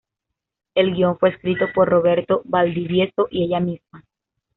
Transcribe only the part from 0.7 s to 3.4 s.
El guión fue escrito por Roberto Valdivieso